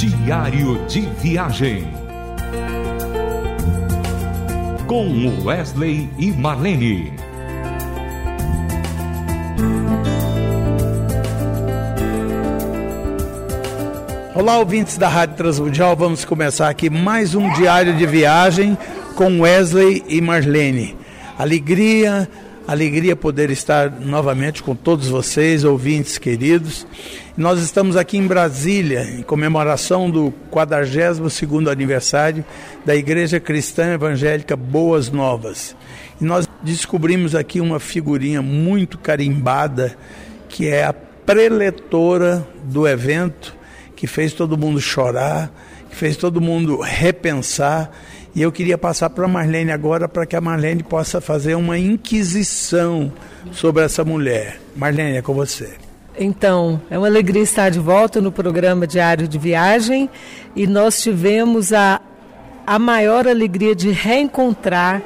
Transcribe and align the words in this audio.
Diário 0.00 0.82
de 0.86 1.02
Viagem. 1.20 1.86
Com 4.86 5.44
Wesley 5.44 6.08
e 6.18 6.30
Marlene. 6.32 7.12
Olá, 14.34 14.58
ouvintes 14.58 14.96
da 14.96 15.06
Rádio 15.06 15.36
Transmundial. 15.36 15.94
Vamos 15.94 16.24
começar 16.24 16.70
aqui 16.70 16.88
mais 16.88 17.34
um 17.34 17.52
diário 17.52 17.94
de 17.94 18.06
viagem 18.06 18.78
com 19.14 19.42
Wesley 19.42 20.02
e 20.08 20.22
Marlene. 20.22 20.96
Alegria, 21.38 22.26
alegria 22.72 23.16
poder 23.16 23.50
estar 23.50 23.90
novamente 23.90 24.62
com 24.62 24.76
todos 24.76 25.08
vocês, 25.08 25.64
ouvintes 25.64 26.18
queridos. 26.18 26.86
Nós 27.36 27.60
estamos 27.60 27.96
aqui 27.96 28.16
em 28.16 28.28
Brasília, 28.28 29.02
em 29.02 29.22
comemoração 29.22 30.08
do 30.08 30.32
42º 30.52 31.68
aniversário 31.68 32.44
da 32.86 32.94
Igreja 32.94 33.40
Cristã 33.40 33.94
Evangélica 33.94 34.54
Boas 34.54 35.10
Novas. 35.10 35.74
E 36.20 36.24
nós 36.24 36.48
descobrimos 36.62 37.34
aqui 37.34 37.60
uma 37.60 37.80
figurinha 37.80 38.40
muito 38.40 38.98
carimbada, 38.98 39.96
que 40.48 40.68
é 40.68 40.84
a 40.84 40.92
preletora 40.92 42.46
do 42.62 42.86
evento, 42.86 43.52
que 43.96 44.06
fez 44.06 44.32
todo 44.32 44.56
mundo 44.56 44.80
chorar, 44.80 45.52
que 45.90 45.96
fez 45.96 46.16
todo 46.16 46.40
mundo 46.40 46.80
repensar 46.80 47.90
e 48.34 48.42
eu 48.42 48.52
queria 48.52 48.78
passar 48.78 49.10
para 49.10 49.24
a 49.24 49.28
Marlene 49.28 49.72
agora 49.72 50.08
para 50.08 50.24
que 50.24 50.36
a 50.36 50.40
Marlene 50.40 50.82
possa 50.82 51.20
fazer 51.20 51.56
uma 51.56 51.76
inquisição 51.76 53.12
sobre 53.50 53.84
essa 53.84 54.04
mulher. 54.04 54.60
Marlene, 54.76 55.16
é 55.16 55.22
com 55.22 55.34
você. 55.34 55.74
Então, 56.18 56.80
é 56.88 56.96
uma 56.96 57.08
alegria 57.08 57.42
estar 57.42 57.70
de 57.70 57.80
volta 57.80 58.20
no 58.20 58.30
programa 58.30 58.86
Diário 58.86 59.26
de 59.26 59.38
Viagem 59.38 60.08
e 60.54 60.66
nós 60.66 61.02
tivemos 61.02 61.72
a, 61.72 62.00
a 62.66 62.78
maior 62.78 63.26
alegria 63.26 63.74
de 63.74 63.90
reencontrar 63.90 65.02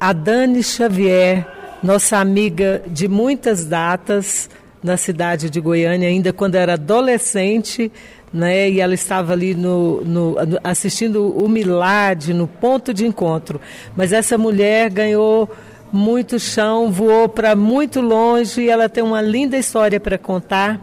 a 0.00 0.12
Dani 0.12 0.62
Xavier, 0.62 1.46
nossa 1.82 2.18
amiga 2.18 2.82
de 2.86 3.06
muitas 3.06 3.64
datas 3.64 4.50
na 4.82 4.96
cidade 4.96 5.50
de 5.50 5.60
Goiânia, 5.60 6.08
ainda 6.08 6.32
quando 6.32 6.54
era 6.54 6.74
adolescente, 6.74 7.92
né? 8.32 8.70
E 8.70 8.80
ela 8.80 8.94
estava 8.94 9.32
ali 9.32 9.54
no, 9.54 10.02
no, 10.02 10.36
assistindo 10.62 11.36
o 11.36 11.48
Milad 11.48 12.32
no 12.32 12.46
ponto 12.46 12.94
de 12.94 13.06
encontro. 13.06 13.60
Mas 13.96 14.12
essa 14.12 14.38
mulher 14.38 14.90
ganhou 14.90 15.48
muito 15.92 16.38
chão, 16.38 16.90
voou 16.90 17.28
para 17.28 17.56
muito 17.56 18.00
longe 18.00 18.62
e 18.62 18.70
ela 18.70 18.88
tem 18.88 19.02
uma 19.02 19.20
linda 19.20 19.56
história 19.56 19.98
para 19.98 20.16
contar. 20.16 20.80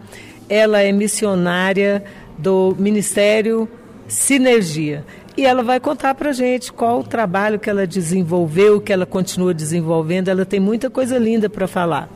Ela 0.50 0.82
é 0.82 0.92
missionária 0.92 2.04
do 2.38 2.76
Ministério 2.78 3.68
Sinergia. 4.08 5.04
E 5.36 5.46
ela 5.46 5.62
vai 5.62 5.80
contar 5.80 6.16
para 6.16 6.32
gente 6.32 6.74
qual 6.74 7.02
o 7.02 7.04
trabalho 7.04 7.60
que 7.60 7.70
ela 7.70 7.86
desenvolveu, 7.86 8.82
que 8.82 8.92
ela 8.92 9.06
continua 9.06 9.54
desenvolvendo. 9.54 10.30
Ela 10.30 10.46
tem 10.46 10.60
muita 10.60 10.90
coisa 10.90 11.18
linda 11.18 11.48
para 11.48 11.68
falar. 11.68 12.10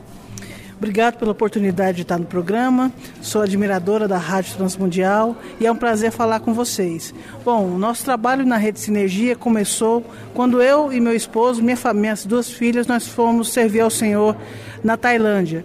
Obrigado 0.82 1.16
pela 1.16 1.30
oportunidade 1.30 1.98
de 1.98 2.02
estar 2.02 2.18
no 2.18 2.26
programa. 2.26 2.90
Sou 3.20 3.40
admiradora 3.40 4.08
da 4.08 4.18
Rádio 4.18 4.56
Transmundial 4.56 5.36
e 5.60 5.64
é 5.64 5.70
um 5.70 5.76
prazer 5.76 6.10
falar 6.10 6.40
com 6.40 6.52
vocês. 6.52 7.14
Bom, 7.44 7.78
nosso 7.78 8.04
trabalho 8.04 8.44
na 8.44 8.56
Rede 8.56 8.80
Sinergia 8.80 9.36
começou 9.36 10.04
quando 10.34 10.60
eu 10.60 10.92
e 10.92 10.98
meu 10.98 11.14
esposo, 11.14 11.62
minha 11.62 11.76
família, 11.76 12.00
minhas 12.00 12.26
duas 12.26 12.50
filhas, 12.50 12.88
nós 12.88 13.06
fomos 13.06 13.52
servir 13.52 13.78
ao 13.78 13.90
Senhor 13.90 14.36
na 14.82 14.96
Tailândia 14.96 15.64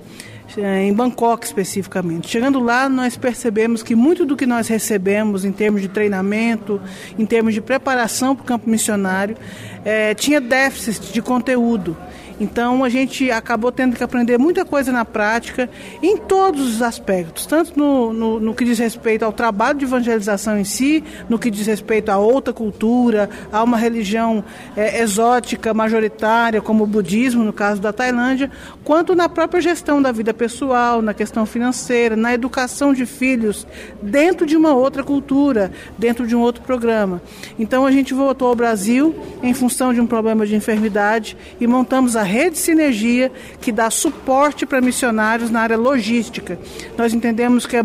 eh, 0.55 0.83
em 0.83 0.93
Bangkok 0.93 1.45
especificamente. 1.45 2.29
Chegando 2.29 2.59
lá, 2.59 2.87
nós 2.87 3.17
percebemos 3.17 3.81
que 3.81 3.95
muito 3.95 4.25
do 4.25 4.37
que 4.37 4.45
nós 4.45 4.67
recebemos 4.67 5.43
em 5.43 5.51
termos 5.51 5.81
de 5.81 5.87
treinamento, 5.87 6.79
em 7.17 7.25
termos 7.25 7.55
de 7.55 7.61
preparação 7.61 8.35
para 8.35 8.43
o 8.43 8.45
campo 8.45 8.69
missionário, 8.69 9.35
é, 9.83 10.13
tinha 10.13 10.39
déficit 10.39 11.11
de 11.11 11.21
conteúdo. 11.21 11.97
Então 12.39 12.83
a 12.83 12.89
gente 12.89 13.31
acabou 13.31 13.71
tendo 13.71 13.95
que 13.95 14.03
aprender 14.03 14.37
muita 14.37 14.63
coisa 14.63 14.91
na 14.91 15.03
prática, 15.03 15.69
em 16.01 16.17
todos 16.17 16.75
os 16.75 16.81
aspectos, 16.81 17.45
tanto 17.45 17.77
no, 17.77 18.13
no, 18.13 18.39
no, 18.39 18.53
que 18.53 18.63
diz 18.63 18.77
respeito 18.77 19.23
ao 19.23 19.33
trabalho 19.33 19.79
de 19.79 19.85
evangelização 19.85 20.57
em 20.59 20.63
si, 20.63 21.03
no 21.27 21.39
que 21.39 21.49
diz 21.49 21.65
respeito 21.65 22.09
a 22.09 22.17
outra 22.17 22.53
cultura, 22.53 23.29
a 23.51 23.63
uma 23.63 23.77
religião 23.77 24.43
é, 24.75 25.01
exótica, 25.01 25.73
majoritária, 25.73 26.61
como 26.61 26.83
o 26.83 26.87
budismo, 26.87 27.43
no 27.43 27.53
caso 27.53 27.81
da 27.81 27.91
Tailândia, 27.91 28.51
quanto 28.83 29.15
na 29.15 29.27
própria 29.27 29.61
gestão 29.61 30.01
da 30.01 30.11
vida 30.11 30.33
pessoal, 30.33 31.01
na 31.01 31.13
questão 31.13 31.45
financeira, 31.45 32.15
na 32.15 32.33
educação 32.33 32.93
de 32.93 33.05
filhos 33.05 33.65
dentro 34.01 34.45
de 34.45 34.55
uma 34.55 34.73
outra 34.73 35.03
cultura, 35.03 35.71
dentro 35.97 36.27
de 36.27 36.35
um 36.35 36.41
outro 36.41 36.61
programa. 36.61 37.21
Então 37.57 37.85
a 37.85 37.91
gente 37.91 38.13
voltou 38.13 38.49
ao 38.49 38.55
Brasil 38.55 39.15
em 39.41 39.53
função 39.53 39.93
de 39.93 39.99
um 39.99 40.05
problema 40.05 40.45
de 40.45 40.55
enfermidade 40.55 41.35
e 41.59 41.65
montamos 41.65 42.15
a 42.15 42.26
rede 42.27 42.57
Sinergia, 42.57 43.31
que 43.59 43.71
dá 43.71 43.89
suporte 43.89 44.65
para 44.65 44.81
missionários 44.81 45.49
na 45.49 45.61
área 45.61 45.77
logística. 45.77 46.59
Nós 46.97 47.13
entendemos 47.13 47.65
que 47.65 47.77
é 47.77 47.83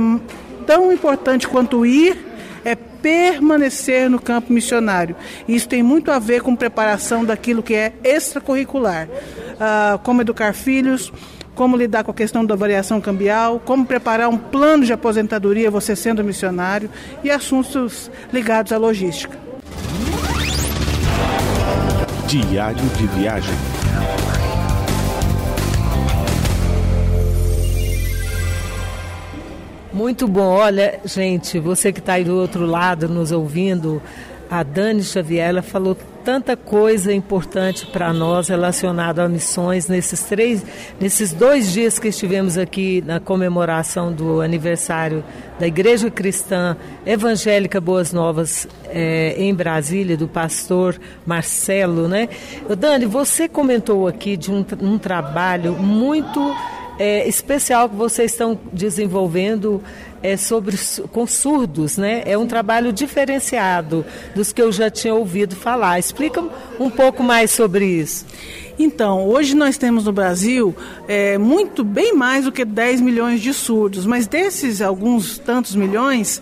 tão 0.66 0.92
importante 0.92 1.48
quanto 1.48 1.86
ir 1.86 2.32
é 2.64 2.74
permanecer 2.74 4.08
no 4.08 4.20
campo 4.20 4.52
missionário. 4.52 5.16
Isso 5.48 5.68
tem 5.68 5.82
muito 5.82 6.10
a 6.10 6.18
ver 6.18 6.42
com 6.42 6.54
preparação 6.54 7.24
daquilo 7.24 7.62
que 7.62 7.74
é 7.74 7.92
extracurricular, 8.04 9.08
ah, 9.58 9.98
como 10.04 10.20
educar 10.20 10.52
filhos, 10.52 11.12
como 11.54 11.76
lidar 11.76 12.04
com 12.04 12.10
a 12.10 12.14
questão 12.14 12.44
da 12.44 12.54
variação 12.54 13.00
cambial, 13.00 13.60
como 13.64 13.84
preparar 13.84 14.28
um 14.28 14.38
plano 14.38 14.84
de 14.84 14.92
aposentadoria 14.92 15.70
você 15.70 15.94
sendo 15.94 16.24
missionário 16.24 16.88
e 17.22 17.30
assuntos 17.30 18.10
ligados 18.32 18.72
à 18.72 18.78
logística. 18.78 19.36
Diário 22.26 22.88
de 22.96 23.06
viagem. 23.08 23.81
Muito 30.02 30.26
bom. 30.26 30.48
Olha, 30.48 30.98
gente, 31.04 31.60
você 31.60 31.92
que 31.92 32.00
está 32.00 32.14
aí 32.14 32.24
do 32.24 32.36
outro 32.36 32.66
lado 32.66 33.08
nos 33.08 33.30
ouvindo, 33.30 34.02
a 34.50 34.64
Dani 34.64 35.00
Xavier, 35.00 35.62
falou 35.62 35.96
tanta 36.24 36.56
coisa 36.56 37.12
importante 37.12 37.86
para 37.86 38.12
nós 38.12 38.48
relacionada 38.48 39.22
a 39.22 39.28
missões 39.28 39.86
nesses 39.86 40.24
três, 40.24 40.66
nesses 41.00 41.32
dois 41.32 41.70
dias 41.70 42.00
que 42.00 42.08
estivemos 42.08 42.58
aqui 42.58 43.00
na 43.06 43.20
comemoração 43.20 44.12
do 44.12 44.40
aniversário 44.40 45.24
da 45.56 45.68
Igreja 45.68 46.10
Cristã 46.10 46.76
Evangélica 47.06 47.80
Boas 47.80 48.12
Novas 48.12 48.66
é, 48.86 49.36
em 49.38 49.54
Brasília, 49.54 50.16
do 50.16 50.26
pastor 50.26 51.00
Marcelo, 51.24 52.08
né? 52.08 52.28
Dani, 52.76 53.06
você 53.06 53.48
comentou 53.48 54.08
aqui 54.08 54.36
de 54.36 54.50
um, 54.50 54.66
um 54.80 54.98
trabalho 54.98 55.74
muito 55.74 56.40
é, 57.02 57.26
especial 57.26 57.88
que 57.88 57.96
vocês 57.96 58.30
estão 58.30 58.56
desenvolvendo 58.72 59.82
é 60.22 60.36
sobre 60.36 60.76
com 61.10 61.26
surdos, 61.26 61.96
né? 61.96 62.22
É 62.24 62.36
um 62.38 62.46
trabalho 62.46 62.92
diferenciado 62.92 64.04
dos 64.34 64.52
que 64.52 64.62
eu 64.62 64.70
já 64.70 64.90
tinha 64.90 65.14
ouvido 65.14 65.56
falar. 65.56 65.98
Explica 65.98 66.42
um 66.78 66.90
pouco 66.90 67.22
mais 67.22 67.50
sobre 67.50 67.84
isso. 67.84 68.24
Então, 68.78 69.28
hoje 69.28 69.54
nós 69.54 69.76
temos 69.76 70.04
no 70.04 70.12
Brasil 70.12 70.74
é, 71.06 71.36
muito, 71.36 71.84
bem 71.84 72.14
mais 72.14 72.44
do 72.44 72.52
que 72.52 72.64
10 72.64 73.00
milhões 73.00 73.40
de 73.40 73.52
surdos, 73.52 74.06
mas 74.06 74.26
desses 74.26 74.80
alguns 74.80 75.38
tantos 75.38 75.74
milhões, 75.74 76.40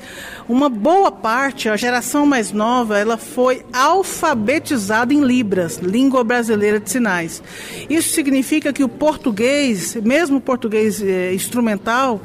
uma 0.48 0.68
boa 0.68 1.10
parte, 1.10 1.68
a 1.68 1.76
geração 1.76 2.24
mais 2.24 2.52
nova, 2.52 2.98
ela 2.98 3.16
foi 3.16 3.64
alfabetizada 3.72 5.12
em 5.12 5.22
Libras, 5.22 5.78
língua 5.78 6.22
brasileira 6.22 6.78
de 6.78 6.88
sinais. 6.88 7.42
Isso 7.88 8.10
significa 8.10 8.72
que 8.72 8.84
o 8.84 8.88
português, 8.88 9.96
mesmo 9.96 10.38
o 10.38 10.40
português 10.40 11.02
é, 11.02 11.34
instrumental, 11.34 12.20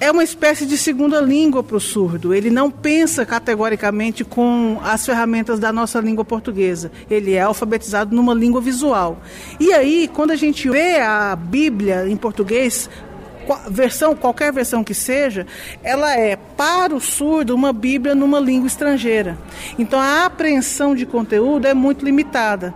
é 0.00 0.10
uma 0.10 0.24
espécie 0.24 0.66
de 0.66 0.76
segunda 0.76 1.20
língua 1.20 1.62
para 1.62 1.76
o 1.76 1.80
surdo. 1.80 2.34
Ele 2.34 2.50
não 2.50 2.70
pensa 2.70 3.24
categoricamente 3.24 4.24
com 4.24 4.78
as 4.82 5.06
ferramentas 5.06 5.58
da 5.58 5.72
nossa 5.72 6.00
língua 6.00 6.24
portuguesa. 6.24 6.90
Ele 7.10 7.34
é 7.34 7.40
alfabetizado 7.40 8.14
numa 8.14 8.34
língua 8.34 8.60
visual. 8.60 9.18
E 9.58 9.72
aí, 9.72 10.08
quando 10.12 10.32
a 10.32 10.36
gente 10.36 10.68
vê 10.68 10.98
a 10.98 11.36
Bíblia 11.36 12.08
em 12.08 12.16
português, 12.16 12.90
versão, 13.70 14.16
qualquer 14.16 14.52
versão 14.52 14.82
que 14.82 14.94
seja, 14.94 15.46
ela 15.82 16.16
é 16.18 16.36
para 16.36 16.94
o 16.94 17.00
surdo 17.00 17.54
uma 17.54 17.72
Bíblia 17.72 18.14
numa 18.14 18.40
língua 18.40 18.66
estrangeira. 18.66 19.38
Então 19.78 19.98
a 20.00 20.24
apreensão 20.26 20.94
de 20.94 21.06
conteúdo 21.06 21.66
é 21.66 21.74
muito 21.74 22.04
limitada 22.04 22.74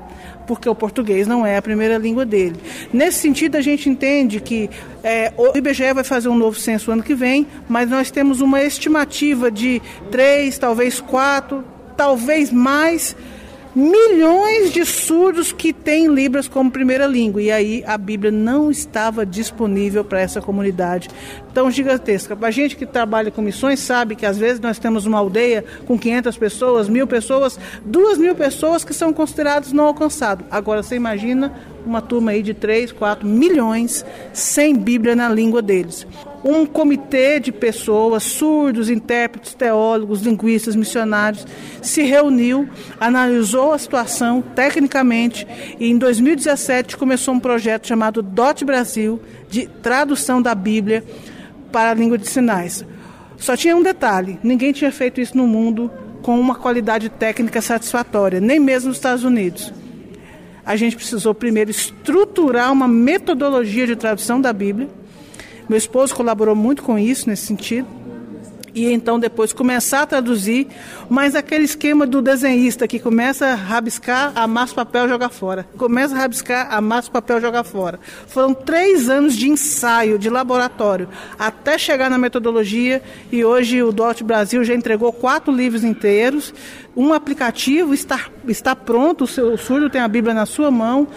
porque 0.48 0.66
o 0.68 0.74
português 0.74 1.26
não 1.26 1.44
é 1.44 1.58
a 1.58 1.62
primeira 1.62 1.98
língua 1.98 2.24
dele. 2.24 2.56
Nesse 2.90 3.18
sentido, 3.18 3.56
a 3.56 3.60
gente 3.60 3.88
entende 3.88 4.40
que 4.40 4.70
é, 5.04 5.30
o 5.36 5.56
IBGE 5.56 5.92
vai 5.92 6.02
fazer 6.02 6.30
um 6.30 6.36
novo 6.36 6.58
censo 6.58 6.90
ano 6.90 7.02
que 7.02 7.14
vem, 7.14 7.46
mas 7.68 7.88
nós 7.90 8.10
temos 8.10 8.40
uma 8.40 8.62
estimativa 8.62 9.50
de 9.50 9.82
três, 10.10 10.56
talvez 10.56 11.00
quatro, 11.00 11.62
talvez 11.98 12.50
mais 12.50 13.14
milhões 13.74 14.72
de 14.72 14.84
surdos 14.84 15.52
que 15.52 15.72
têm 15.72 16.08
Libras 16.08 16.48
como 16.48 16.70
primeira 16.70 17.06
língua. 17.06 17.42
E 17.42 17.50
aí 17.50 17.84
a 17.86 17.96
Bíblia 17.96 18.30
não 18.30 18.70
estava 18.70 19.24
disponível 19.24 20.04
para 20.04 20.20
essa 20.20 20.40
comunidade 20.40 21.08
tão 21.52 21.70
gigantesca. 21.70 22.36
A 22.40 22.50
gente 22.50 22.76
que 22.76 22.86
trabalha 22.86 23.30
com 23.30 23.42
missões 23.42 23.80
sabe 23.80 24.16
que 24.16 24.26
às 24.26 24.38
vezes 24.38 24.60
nós 24.60 24.78
temos 24.78 25.06
uma 25.06 25.18
aldeia 25.18 25.64
com 25.86 25.98
500 25.98 26.36
pessoas, 26.36 26.88
mil 26.88 27.06
pessoas, 27.06 27.58
duas 27.84 28.18
mil 28.18 28.34
pessoas 28.34 28.84
que 28.84 28.94
são 28.94 29.12
consideradas 29.12 29.72
não 29.72 29.86
alcançadas. 29.86 30.46
Agora 30.50 30.82
você 30.82 30.96
imagina 30.96 31.52
uma 31.88 32.02
turma 32.02 32.32
aí 32.32 32.42
de 32.42 32.54
3, 32.54 32.92
4 32.92 33.26
milhões 33.26 34.04
sem 34.32 34.76
Bíblia 34.76 35.16
na 35.16 35.28
língua 35.28 35.62
deles 35.62 36.06
um 36.44 36.64
comitê 36.64 37.40
de 37.40 37.50
pessoas, 37.50 38.22
surdos, 38.22 38.88
intérpretes, 38.88 39.54
teólogos, 39.54 40.22
linguistas, 40.22 40.76
missionários, 40.76 41.46
se 41.82 42.02
reuniu, 42.02 42.68
analisou 43.00 43.72
a 43.72 43.78
situação 43.78 44.42
tecnicamente 44.54 45.46
e 45.78 45.90
em 45.90 45.98
2017 45.98 46.96
começou 46.96 47.34
um 47.34 47.40
projeto 47.40 47.88
chamado 47.88 48.22
DOT 48.22 48.64
Brasil, 48.64 49.20
de 49.48 49.66
tradução 49.66 50.40
da 50.40 50.54
Bíblia 50.54 51.04
para 51.72 51.90
a 51.90 51.94
língua 51.94 52.18
de 52.18 52.28
sinais. 52.28 52.84
Só 53.36 53.56
tinha 53.56 53.76
um 53.76 53.82
detalhe: 53.82 54.38
ninguém 54.42 54.72
tinha 54.72 54.92
feito 54.92 55.20
isso 55.20 55.36
no 55.36 55.46
mundo 55.46 55.90
com 56.22 56.38
uma 56.38 56.54
qualidade 56.54 57.08
técnica 57.08 57.62
satisfatória, 57.62 58.40
nem 58.40 58.58
mesmo 58.58 58.88
nos 58.88 58.98
Estados 58.98 59.24
Unidos. 59.24 59.72
A 60.68 60.76
gente 60.76 60.94
precisou 60.94 61.34
primeiro 61.34 61.70
estruturar 61.70 62.70
uma 62.70 62.86
metodologia 62.86 63.86
de 63.86 63.96
tradução 63.96 64.40
da 64.40 64.52
Bíblia 64.52 64.88
meu 65.68 65.76
esposo 65.76 66.14
colaborou 66.14 66.56
muito 66.56 66.82
com 66.82 66.98
isso 66.98 67.28
nesse 67.28 67.44
sentido. 67.44 67.86
E 68.78 68.92
então 68.92 69.18
depois 69.18 69.52
começar 69.52 70.02
a 70.02 70.06
traduzir, 70.06 70.68
mas 71.10 71.34
aquele 71.34 71.64
esquema 71.64 72.06
do 72.06 72.22
desenhista 72.22 72.86
que 72.86 73.00
começa 73.00 73.46
a 73.46 73.54
rabiscar, 73.56 74.30
amassa 74.36 74.72
o 74.72 74.76
papel 74.76 75.08
joga 75.08 75.28
fora. 75.28 75.66
Começa 75.76 76.14
a 76.14 76.18
rabiscar, 76.18 76.72
amassa 76.72 77.08
o 77.08 77.10
papel 77.10 77.40
joga 77.40 77.64
fora. 77.64 77.98
Foram 78.28 78.54
três 78.54 79.08
anos 79.08 79.36
de 79.36 79.48
ensaio, 79.48 80.16
de 80.16 80.30
laboratório, 80.30 81.08
até 81.36 81.76
chegar 81.76 82.08
na 82.08 82.18
metodologia. 82.18 83.02
E 83.32 83.44
hoje 83.44 83.82
o 83.82 83.90
DOT 83.90 84.22
Brasil 84.22 84.62
já 84.62 84.74
entregou 84.74 85.12
quatro 85.12 85.52
livros 85.52 85.82
inteiros. 85.82 86.54
Um 86.96 87.12
aplicativo 87.12 87.92
está, 87.92 88.26
está 88.46 88.76
pronto, 88.76 89.24
o, 89.24 89.26
seu, 89.26 89.54
o 89.54 89.58
surdo 89.58 89.90
tem 89.90 90.00
a 90.00 90.06
Bíblia 90.06 90.32
na 90.32 90.46
sua 90.46 90.70
mão 90.70 91.08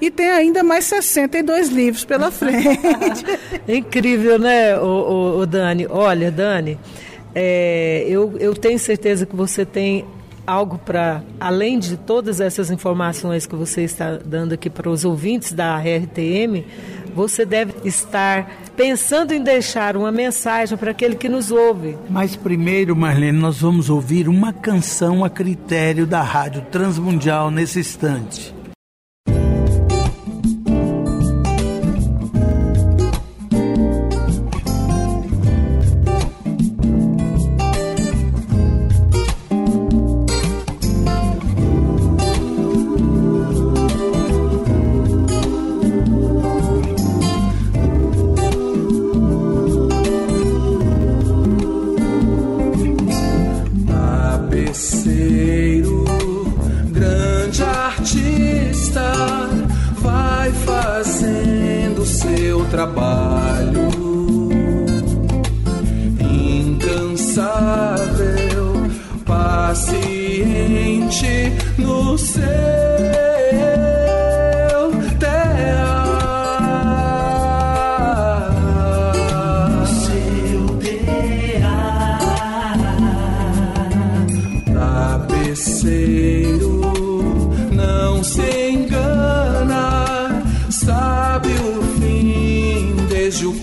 e 0.00 0.10
tem 0.10 0.30
ainda 0.30 0.62
mais 0.62 0.84
62 0.84 1.68
livros 1.68 2.04
pela 2.04 2.30
frente. 2.30 2.80
Incrível, 3.66 4.38
né, 4.38 4.78
o, 4.78 4.84
o, 4.84 5.38
o, 5.40 5.46
Dani? 5.46 5.86
Olha, 5.88 6.30
Dani, 6.30 6.78
é, 7.34 8.04
eu, 8.08 8.34
eu 8.38 8.54
tenho 8.54 8.78
certeza 8.78 9.26
que 9.26 9.34
você 9.34 9.64
tem 9.64 10.04
algo 10.46 10.78
para, 10.78 11.22
além 11.40 11.78
de 11.78 11.96
todas 11.96 12.40
essas 12.40 12.70
informações 12.70 13.46
que 13.46 13.56
você 13.56 13.82
está 13.82 14.16
dando 14.16 14.52
aqui 14.52 14.70
para 14.70 14.88
os 14.88 15.04
ouvintes 15.04 15.52
da 15.52 15.76
RTM, 15.78 16.64
você 17.14 17.44
deve 17.44 17.74
estar 17.84 18.48
pensando 18.76 19.32
em 19.32 19.42
deixar 19.42 19.96
uma 19.96 20.12
mensagem 20.12 20.76
para 20.76 20.90
aquele 20.90 21.16
que 21.16 21.28
nos 21.28 21.50
ouve. 21.50 21.96
Mas 22.08 22.36
primeiro, 22.36 22.94
Marlene, 22.94 23.38
nós 23.38 23.60
vamos 23.60 23.90
ouvir 23.90 24.28
uma 24.28 24.52
canção 24.52 25.24
a 25.24 25.30
critério 25.30 26.06
da 26.06 26.22
Rádio 26.22 26.62
Transmundial 26.70 27.50
nesse 27.50 27.80
instante. 27.80 28.55
trabalho 62.76 63.88
incansável, 66.20 67.24
paciente 69.24 69.94
no 71.78 72.18
seu 72.18 72.36
tear. 75.18 75.86
Seu 79.86 80.66
tear. 80.76 82.20
Tá 84.74 85.18
Tapeceiro. 85.26 86.45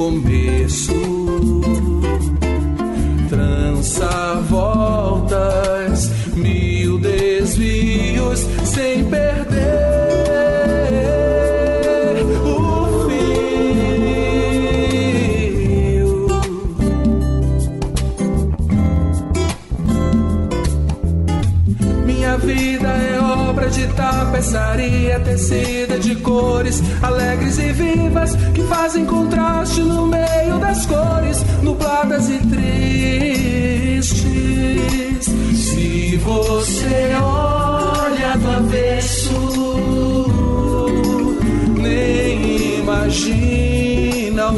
começo. 0.04 0.94
Trança 3.30 4.44
voltas, 4.50 6.12
mil 6.36 6.98
desvios, 7.00 8.40
sempre. 8.66 9.13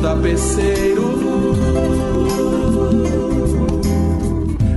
tapeceiro. 0.00 1.16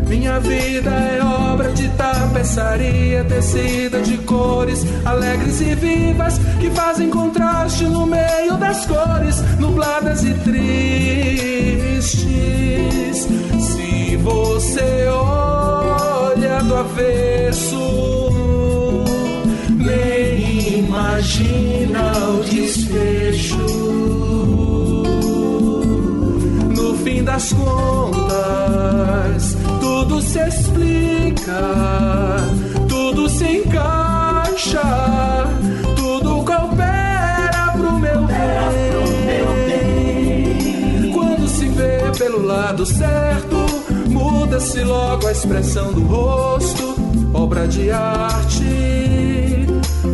Minha 0.07 0.39
vida 0.39 0.89
é 0.89 1.21
obra 1.23 1.71
de 1.71 1.87
tapeçaria, 1.89 3.23
tecida 3.25 4.01
de 4.01 4.17
cores 4.19 4.85
alegres 5.05 5.61
e 5.61 5.75
vivas 5.75 6.39
que 6.59 6.69
fazem 6.71 7.09
contraste 7.09 7.83
no 7.85 8.05
meio 8.05 8.57
das 8.57 8.85
cores 8.85 9.41
nubladas 9.59 10.23
e 10.23 10.33
tristes 10.33 11.39
você 14.29 15.07
olha 15.07 16.61
do 16.63 16.75
avesso, 16.75 18.29
nem 19.75 20.79
imagina 20.79 22.11
o 22.29 22.43
desfecho. 22.43 24.28
Fim 27.09 27.23
das 27.23 27.51
contas, 27.53 28.37
tudo 29.81 30.21
se 30.21 30.37
explica, 30.47 31.59
tudo 32.87 33.27
se 33.27 33.61
encaixa, 33.61 34.79
tudo 35.95 36.43
coopera 36.43 37.73
pro 37.75 37.93
meu 37.93 38.27
bem. 38.27 38.37
Quando 41.11 41.47
se 41.47 41.67
vê 41.69 42.11
pelo 42.15 42.45
lado 42.45 42.85
certo 42.85 43.55
muda-se 44.07 44.83
logo 44.83 45.25
a 45.25 45.31
expressão 45.31 45.91
do 45.91 46.03
rosto, 46.03 46.93
obra 47.33 47.67
de 47.67 47.89
arte, 47.89 49.65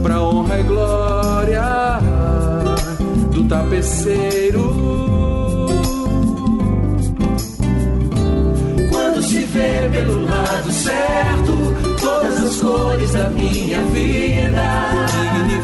pra 0.02 0.22
honra 0.22 0.62
e 0.62 0.64
glória 0.64 2.00
do 3.34 3.44
tapeceiro. 3.50 4.85
Minha 13.46 13.82
vida 13.86 14.98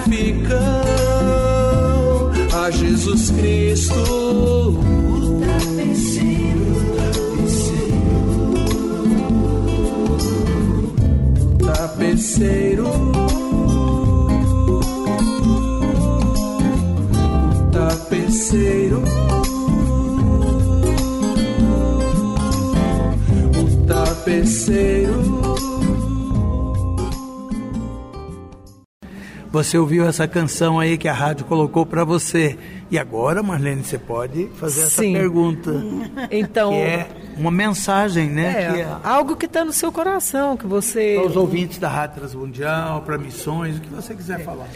significam 0.06 0.60
a 2.54 2.70
Jesus 2.70 3.32
Cristo. 3.32 3.94
O 3.96 5.42
tapeceiro. 5.42 6.66
tapeceiro. 6.96 8.02
Tapeceiro. 11.66 13.61
Você 29.64 29.78
ouviu 29.78 30.08
essa 30.08 30.28
canção 30.28 30.80
aí 30.80 30.98
que 30.98 31.08
a 31.08 31.14
rádio 31.14 31.46
colocou 31.46 31.86
para 31.86 32.04
você. 32.04 32.58
E 32.90 32.98
agora, 32.98 33.44
Marlene, 33.44 33.84
você 33.84 33.98
pode 33.98 34.50
fazer 34.56 34.82
essa 34.82 35.02
Sim. 35.02 35.14
pergunta. 35.14 35.72
Então, 36.32 36.72
Que 36.72 36.78
é 36.78 37.08
uma 37.38 37.52
mensagem, 37.52 38.30
né? 38.30 38.50
é, 38.68 38.74
que 38.74 38.80
é 38.82 38.88
algo 39.04 39.36
que 39.36 39.46
está 39.46 39.64
no 39.64 39.72
seu 39.72 39.92
coração, 39.92 40.58
que 40.58 40.66
você. 40.66 41.16
para 41.20 41.30
os 41.30 41.36
ouvintes 41.36 41.78
da 41.78 41.88
Rádio 41.90 42.16
Transmundial, 42.22 43.02
para 43.04 43.18
missões, 43.18 43.78
o 43.78 43.82
que 43.82 43.90
você 43.90 44.14
quiser 44.16 44.40
É. 44.40 44.44
falar. 44.44 44.68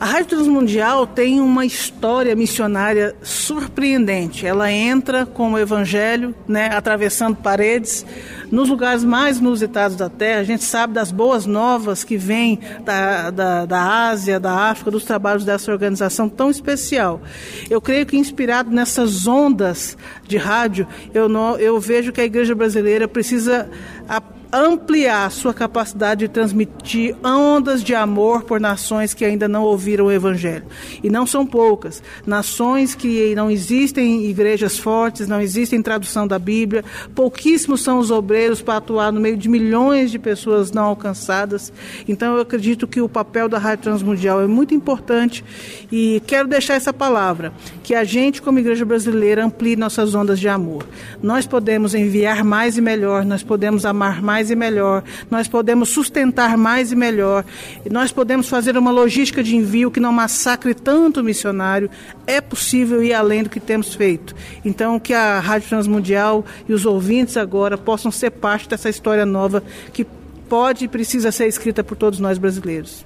A 0.00 0.06
Rádio 0.06 0.26
Transmundial 0.26 1.06
tem 1.08 1.40
uma 1.40 1.66
história 1.66 2.34
missionária 2.36 3.16
surpreendente. 3.20 4.46
Ela 4.46 4.70
entra 4.70 5.26
com 5.26 5.52
o 5.52 5.58
Evangelho, 5.58 6.34
né, 6.46 6.68
atravessando 6.72 7.34
paredes, 7.36 8.06
nos 8.50 8.68
lugares 8.68 9.04
mais 9.04 9.38
inusitados 9.38 9.96
da 9.96 10.08
Terra. 10.08 10.40
A 10.40 10.44
gente 10.44 10.64
sabe 10.64 10.94
das 10.94 11.10
boas 11.10 11.46
novas 11.46 12.04
que 12.04 12.16
vêm 12.16 12.58
da, 12.84 13.30
da, 13.30 13.66
da 13.66 14.08
Ásia, 14.08 14.40
da 14.40 14.52
África, 14.52 14.90
dos 14.90 15.04
trabalhos 15.04 15.44
dessa 15.44 15.70
organização 15.70 16.28
tão 16.28 16.50
especial. 16.50 17.20
Eu 17.68 17.80
creio 17.80 18.06
que, 18.06 18.16
inspirado 18.16 18.70
nessas 18.70 19.26
ondas 19.26 19.96
de 20.26 20.36
rádio, 20.36 20.86
eu, 21.12 21.28
não, 21.28 21.56
eu 21.56 21.78
vejo 21.78 22.12
que 22.12 22.20
a 22.20 22.24
igreja 22.24 22.54
brasileira 22.54 23.06
precisa. 23.06 23.68
A, 24.08 24.22
ampliar 24.52 25.30
sua 25.30 25.52
capacidade 25.52 26.20
de 26.20 26.28
transmitir 26.28 27.14
ondas 27.24 27.82
de 27.82 27.94
amor 27.94 28.44
por 28.44 28.60
nações 28.60 29.12
que 29.12 29.24
ainda 29.24 29.46
não 29.46 29.62
ouviram 29.62 30.06
o 30.06 30.12
Evangelho. 30.12 30.64
E 31.02 31.10
não 31.10 31.26
são 31.26 31.46
poucas. 31.46 32.02
Nações 32.26 32.94
que 32.94 33.34
não 33.34 33.50
existem 33.50 34.24
igrejas 34.26 34.78
fortes, 34.78 35.28
não 35.28 35.40
existem 35.40 35.82
tradução 35.82 36.26
da 36.26 36.38
Bíblia, 36.38 36.84
pouquíssimos 37.14 37.82
são 37.82 37.98
os 37.98 38.10
obreiros 38.10 38.62
para 38.62 38.76
atuar 38.76 39.12
no 39.12 39.20
meio 39.20 39.36
de 39.36 39.48
milhões 39.48 40.10
de 40.10 40.18
pessoas 40.18 40.72
não 40.72 40.84
alcançadas. 40.84 41.72
Então 42.08 42.36
eu 42.36 42.42
acredito 42.42 42.86
que 42.86 43.00
o 43.00 43.08
papel 43.08 43.48
da 43.48 43.58
Rádio 43.58 43.84
Transmundial 43.84 44.40
é 44.40 44.46
muito 44.46 44.74
importante 44.74 45.44
e 45.92 46.22
quero 46.26 46.48
deixar 46.48 46.74
essa 46.74 46.92
palavra, 46.92 47.52
que 47.82 47.94
a 47.94 48.04
gente 48.04 48.40
como 48.40 48.58
igreja 48.58 48.84
brasileira 48.84 49.44
amplie 49.44 49.76
nossas 49.76 50.14
ondas 50.14 50.40
de 50.40 50.48
amor. 50.48 50.86
Nós 51.22 51.46
podemos 51.46 51.94
enviar 51.94 52.44
mais 52.44 52.78
e 52.78 52.80
melhor, 52.80 53.24
nós 53.24 53.42
podemos 53.42 53.84
amar 53.84 54.22
mais 54.22 54.37
e 54.50 54.56
melhor, 54.56 55.02
nós 55.30 55.48
podemos 55.48 55.88
sustentar 55.88 56.56
mais 56.56 56.92
e 56.92 56.96
melhor, 56.96 57.44
nós 57.90 58.12
podemos 58.12 58.48
fazer 58.48 58.76
uma 58.76 58.90
logística 58.90 59.42
de 59.42 59.56
envio 59.56 59.90
que 59.90 60.00
não 60.00 60.12
massacre 60.12 60.74
tanto 60.74 61.20
o 61.20 61.24
missionário. 61.24 61.90
É 62.26 62.40
possível 62.40 63.02
ir 63.02 63.12
além 63.12 63.42
do 63.42 63.50
que 63.50 63.60
temos 63.60 63.94
feito. 63.94 64.34
Então, 64.64 64.98
que 64.98 65.12
a 65.12 65.40
Rádio 65.40 65.68
Transmundial 65.68 66.44
e 66.68 66.72
os 66.72 66.86
ouvintes 66.86 67.36
agora 67.36 67.76
possam 67.76 68.10
ser 68.10 68.30
parte 68.30 68.68
dessa 68.68 68.88
história 68.88 69.26
nova 69.26 69.62
que 69.92 70.06
pode 70.48 70.84
e 70.84 70.88
precisa 70.88 71.30
ser 71.30 71.46
escrita 71.46 71.84
por 71.84 71.96
todos 71.96 72.18
nós 72.18 72.38
brasileiros. 72.38 73.04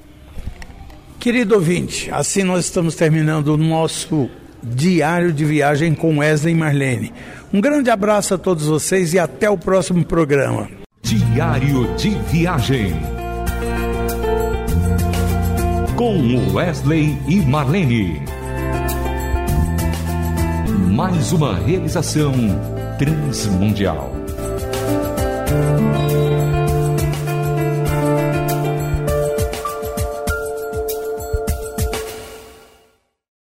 Querido 1.18 1.54
ouvinte, 1.54 2.10
assim 2.10 2.42
nós 2.42 2.64
estamos 2.64 2.94
terminando 2.94 3.48
o 3.48 3.56
nosso 3.56 4.28
diário 4.62 5.32
de 5.32 5.44
viagem 5.44 5.94
com 5.94 6.18
Wesley 6.18 6.54
e 6.54 6.56
Marlene. 6.56 7.12
Um 7.52 7.60
grande 7.60 7.90
abraço 7.90 8.34
a 8.34 8.38
todos 8.38 8.66
vocês 8.66 9.12
e 9.12 9.18
até 9.18 9.50
o 9.50 9.58
próximo 9.58 10.04
programa. 10.04 10.81
Diário 11.14 11.94
de 11.96 12.08
Viagem. 12.30 12.94
Com 15.94 16.54
Wesley 16.54 17.18
e 17.28 17.36
Marlene. 17.42 18.22
Mais 20.90 21.30
uma 21.34 21.54
realização 21.54 22.32
transmundial. 22.98 24.10